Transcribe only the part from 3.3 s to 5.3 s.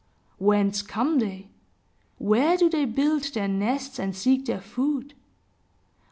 their nests, and seek their food?